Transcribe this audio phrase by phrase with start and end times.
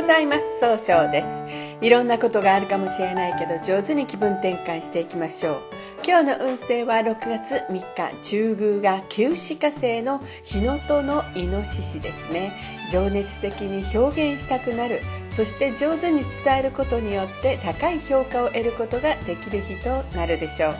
[0.00, 0.60] ございます。
[0.60, 1.84] 総称です。
[1.84, 5.60] いろんなことがあるかもしれないけど上手に気分転換していきましょう。
[6.06, 12.50] 今日の運勢は6月3日中宮が旧歯科星の日のとのイノシシですね。
[12.90, 20.74] 情熱的に表現したくなるそして上手に伝えることによって高い評価を得ることができる日となるでしょう。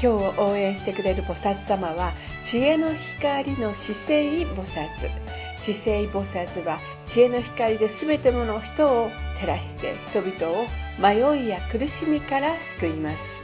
[0.00, 2.12] 今日を応援してくれる菩薩様は
[2.42, 5.25] 知恵の光の姿勢菩薩。
[5.58, 9.10] 姿勢菩薩は知恵の光で全ての人を
[9.40, 10.66] 照らして人々を
[10.98, 13.40] 迷いや苦しみから救います。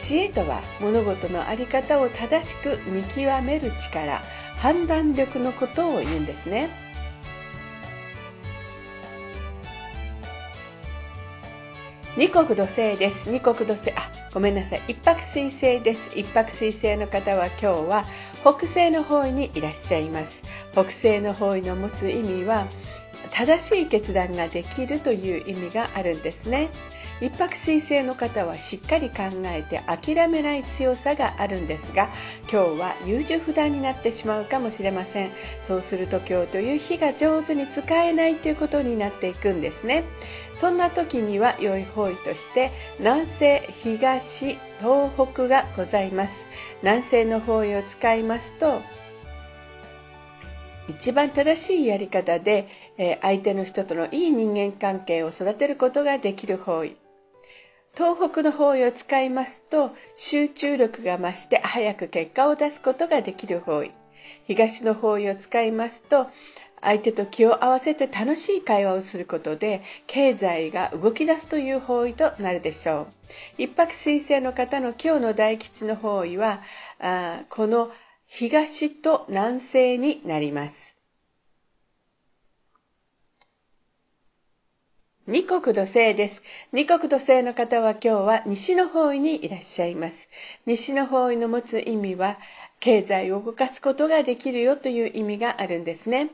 [0.00, 4.20] 知恵とは物事の在り方を正しく見極める力
[4.58, 6.68] 判断力のことを言うんですね。
[12.16, 13.30] 二国土星です。
[13.30, 13.90] 二国土星。
[13.92, 13.94] あ
[14.34, 14.82] ごめんなさい。
[14.88, 16.10] 一泊水星です。
[16.14, 18.04] 一泊水星の方は今日は
[18.42, 20.41] 北西の方にいらっしゃいます。
[20.72, 22.66] 北西の方位の持つ意味は
[23.30, 26.68] 正しい決断ができるという意味があるんですね。
[27.20, 32.08] 一泊水星の方はしっかり考えて諦めない強さがあるんですが
[32.50, 35.30] 今日は優柔不断になってしまうかもしれません。
[35.62, 40.02] そうすると今日という日が上手に使えないということになっていくんですね。
[40.56, 46.44] そんな時には良い方位として南西東東北がございます。
[46.82, 48.82] 南西の方位を使いますと
[50.88, 52.68] 一番正しいやり方で、
[53.22, 56.96] 相手の人とのいい人間関係を育てることができる方位。
[57.94, 63.92] 東北の方位を使いますと集中力が増して早く結果を出すことができる方位。
[64.46, 66.28] 東の方位を使いますと
[66.80, 73.06] 相手と気を合わせて楽しい会話をすることで経済が動き出すという方位となるでしょう。
[73.58, 76.62] 一泊水星の方の今日の大吉の方位は
[76.98, 77.90] あこの
[78.34, 80.96] 東と南西になります
[85.26, 86.42] 二国土星です。
[86.72, 90.30] 二国土星の方は今日は西の方位にいらっしゃいます。
[90.66, 92.38] 西の方位の持つ意味は、
[92.82, 96.30] 経済を動かすことができるよという意味があるんですね。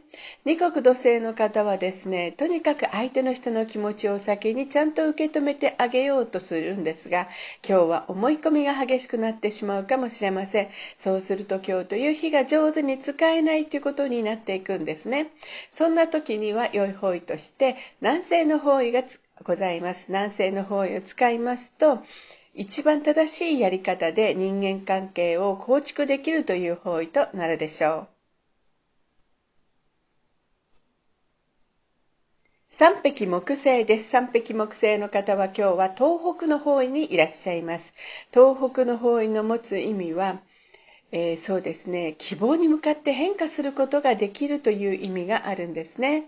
[0.46, 7.28] 二国土星の方はですね、とにかく相手の人の気持ちを先にちゃんと受け止めてあげようとするんですが、
[7.68, 10.68] 今日は思い込みが激しくなってしまうかもしれません。
[10.98, 15.26] そうすると今日という日が上手に使えないということになっていくんですね。
[15.70, 19.02] そんな時には良い方位として、南西の方位が
[19.44, 20.06] ございます。
[20.08, 21.98] 南西の方位を使いますと、
[22.58, 28.08] 一番正しいやり方で人間関係を構築できるという方位となるでしょう。
[32.68, 34.10] 三匹木星です。
[34.10, 37.94] 三匹木星の方は今日は東北の方位にいらっしゃいます。
[38.34, 40.40] 東北の方位の持つ意味は、
[41.10, 46.24] えー、そうですね希望に向かって変化することができるという意味があるんですね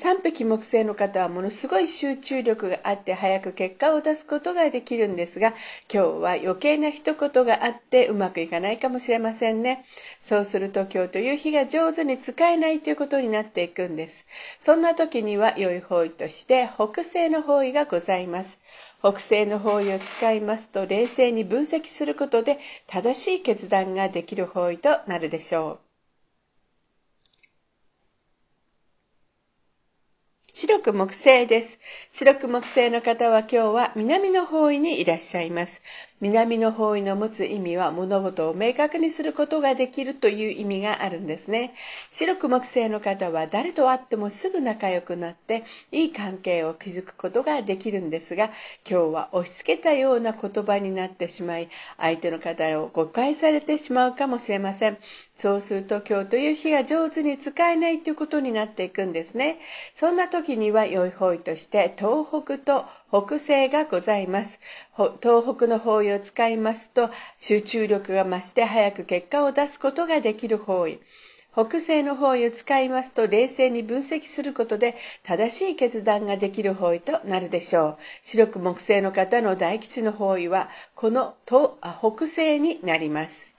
[0.00, 5.48] 三匹木星の方はものすごい集中力があって早く結果を出すことができるんですが
[5.92, 9.84] 今日は余計な一言があってうまくいかないかもしれませんね。
[10.22, 14.26] そうすると今日という日が上手に使えないということになっていくんです。
[14.58, 18.58] そんな時には良い方位として北西の方位がございます。
[19.00, 25.89] 北西の方位を使いますと冷静に分析することで正しい決断ができる方位となるでしょう。
[30.60, 31.80] 白く木星です。
[32.10, 35.80] 白く木星の方は今日は南の方位にいらっしゃいます。
[36.20, 41.72] 南の方位の持つ意味は物事を明確にすることができるという意味があるんですね。
[42.10, 48.50] 白く木星の方は誰と会ってもすぐ仲良くなっていい関係を築くことができるんですが
[48.86, 54.98] 今日は押し付けたような言葉になってしまい相手の方を誤解されてしまうかもしれません。
[55.40, 59.58] そうすると今日という日が上手に使えないということになっていくんですね。
[59.94, 64.60] そんな時には良い方位として東北と北西がございます。
[65.22, 67.08] 東北の方位を使いますと
[67.38, 71.00] 集中力が増して早く結果を出すことができる方位。
[71.54, 77.98] 北西の方位を使いますと冷静に分析することで正しい決断ができる方位となるでしょう。
[78.22, 83.56] 白く木星の方の大吉の方位はこの北西になります。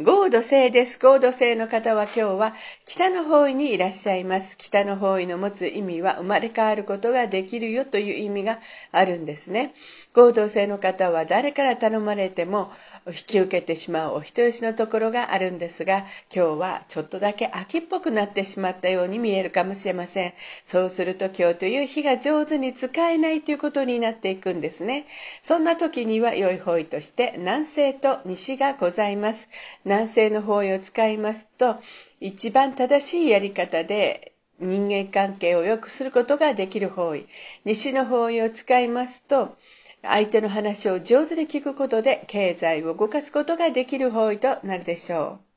[0.00, 0.98] ゴード星です。
[0.98, 2.54] ゴード星の方は今日は
[2.86, 4.56] 北の方位にいらっしゃいます。
[4.56, 8.58] 北の方位の持つ意味は生まれ変わることができるよという意味が
[8.90, 9.74] あるんですね。
[10.14, 12.70] 合同性の方は誰から頼まれても
[13.06, 16.04] 引き受けてしまうお人よしのところがあるんですが
[16.34, 20.34] 今日はちょっとだけ秋っぽくなってしまったように見えるかもしれません
[20.66, 25.06] そうすると今日という日が上手に使えないということになっていくんですね
[25.40, 29.48] そんな時には良い方位として南西と西がございます
[29.92, 31.76] 南西の方位を使いますと、
[32.18, 37.26] 一番正しいやり方で人間関係を良くすることができる方位。
[37.66, 39.54] 西の方位を使いますと、
[40.02, 45.51] 相手の話を上手に聞くことで経済を動かすことができる方位となるでしょう。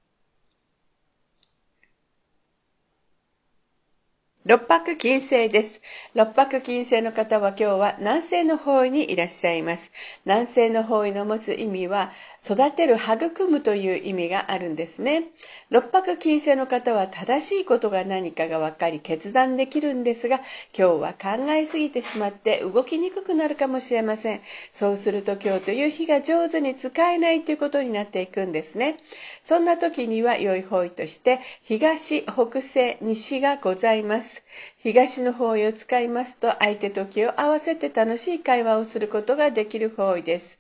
[4.48, 5.82] 六白金星です。
[6.14, 9.92] 六白金星の方は今日は南西の方位にいらっしゃいます。
[10.24, 12.12] 南西の方位の持つ意味は、
[12.46, 15.24] 育てる、育むという意味があるんですね。
[15.72, 20.42] 六白金星の方は正しいことが何かが分かり決断できるんですが、
[20.78, 24.42] 今日は考えすぎてしまって動きにくくなるかもしれません。
[24.74, 28.98] そうすると今日という日が上手に使えないということになっていくんですね。
[29.44, 34.35] そんな時には良い方位として、東、北西、西がございます。
[34.78, 40.60] 東の方位を使いますと、相手と気を合わせて楽しい会話をすることができる方位です。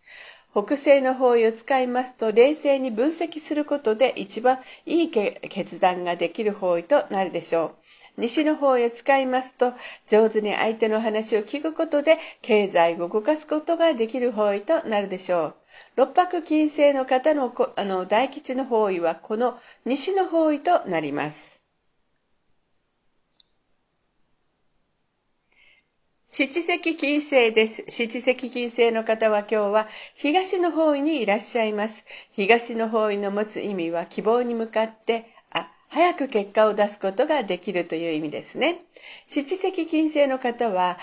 [0.51, 7.75] 北西の方位を使いますと冷静に分析することで一番いい決断ができる方位となるでしょう。
[8.18, 9.74] 西の方へ使いますと、
[10.07, 15.56] 上手に相手の話を聞くことで、経済を動かすことができる方位となるでしょう。
[15.98, 21.54] 六白金星の方のあの大吉の方位は、この西の方位となります。
[26.37, 27.85] 七石金星です。
[27.87, 32.03] 七石金星の方は今日は東の方位にいらっしゃいます。
[32.33, 35.33] 東の方位の持つ意味は希望に向かって
[35.95, 38.81] 早く結果を出すことができるという意味ですね。
[39.27, 40.97] 七石金星の方は、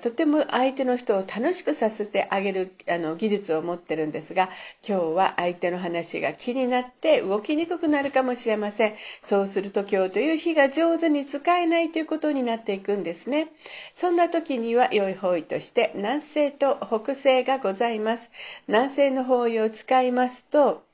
[0.00, 4.48] とても相手の人を楽しくさせてあげるあの技術を持ってるんですが、
[4.82, 8.94] 今日は相手の話が気になって動きにくくなるかもしれません。
[9.22, 13.48] そうすると今日という日が上手に使えないということになっていくんですね。
[13.94, 18.30] そんな時には良い方位として南西と北西がございます。
[18.66, 20.84] 南西の方位を使いますと、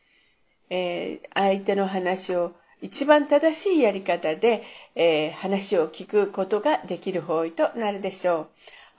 [0.71, 2.53] えー、相手の話を
[2.85, 4.63] 一番正しいやり方で、
[4.95, 8.51] えー、話を聞くことができる方位となるでしょ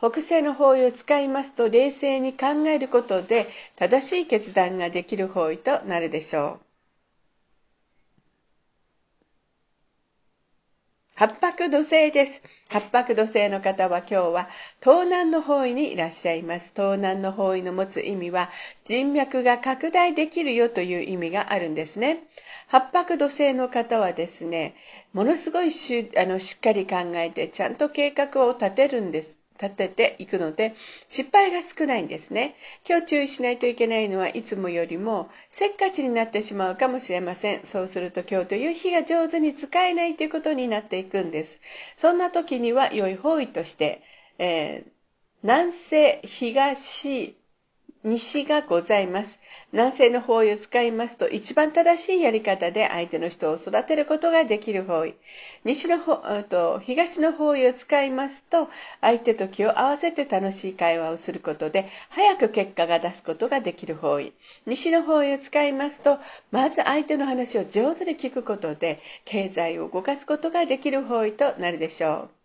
[0.01, 0.09] う。
[0.09, 3.45] 北西の方位を使いますと冷静に考えることで
[3.75, 6.64] 正しい決断ができる方位となるでしょう。
[11.17, 12.43] 八白土星です。
[12.69, 14.49] 八白土星の方は今日は
[14.81, 16.73] 東南の方位にいらっしゃいます。
[16.75, 18.49] 東南の方位の持つ意味は
[18.83, 22.23] 人脈が拡大できるよという意味があるんですね。
[22.67, 24.75] 八白土星の方はですね、
[25.13, 29.37] ものすごいしあのしっかり考えてちゃんと計画を立てるんです。
[29.61, 30.75] 立てていくので
[31.07, 32.55] 失敗が少ないんですね。
[32.87, 37.65] 今日注意しないといけないのはいつもよりもせっかちになってしまうかもしれません。
[37.65, 41.59] そうすると今日という日が上手に使えないということになっていくんです。
[41.95, 44.01] そんな時には良い方位として、
[44.37, 44.91] えー、
[45.43, 47.35] 南西、東、
[48.07, 49.39] 西がございます。
[49.71, 55.15] 南西の方位を使いますと、一番正しいやり方で相手の人を育てることができる方位。
[55.63, 58.69] 西の方、と東の方位を使いますと、
[59.01, 64.33] 相手と気を合わせて楽しい会話をすることで、早く結果が出すことができる方位。
[64.67, 66.19] 西の方位を使いますと、
[66.51, 72.44] まず相手の話を上手に聞くことで、経済を動かすことができる方位となるでしょう。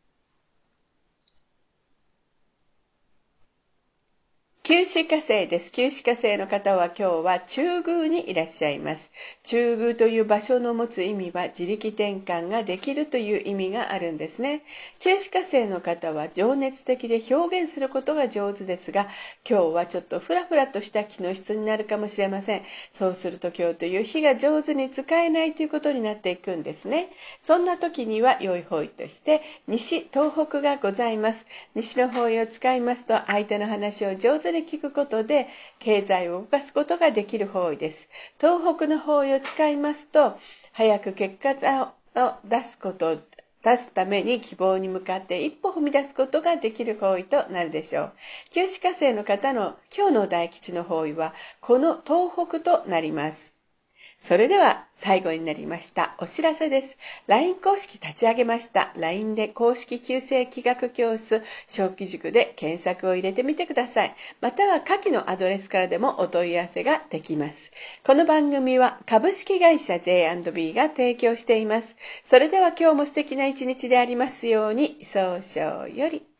[4.70, 5.72] 九死火星です。
[5.72, 9.10] 九死火星の方は今日は中宮にいらっしゃいます。
[9.42, 14.62] 中宮という場所の持つ意味は自力転換ができるという意味があるんですね。
[15.00, 19.08] 九死火星の方は情熱的で表現することが上手ですが、
[19.44, 22.62] 今日はちょっとフラフラとした気の質になるかもしれません。
[22.92, 27.08] そうすると今日という日が上手に使えないということになっていくんですね。
[27.40, 31.48] そんな時には良い方位として西、東北がございます。
[31.74, 35.48] 西の方位を使いますと相手の話を上手に聞くことで
[35.78, 38.08] 経済を動かすことができる方位です。
[38.38, 40.38] 東北の方位を使いますと
[40.72, 43.18] 早く結果を出すこと
[43.62, 48.12] 出すために希望に向かって一歩踏み出すことができる方位となるでしょう。
[48.50, 53.49] 九死火星の方の今日の大吉の方位はこの東北となります。
[54.20, 56.98] それでは最後になりましたお知らせです。
[57.26, 58.92] LINE 公式立ち上げました。
[58.96, 64.14] LINE で公式旧正気学教室小規塾で検索を入れてみてください。
[64.42, 67.72] または下記のアドレスからでもお問い合わせができます。
[68.04, 71.96] この番組は株式会社 J&B が提供しています。
[72.22, 76.22] それでは今日も素敵な一日でありますように、早々より。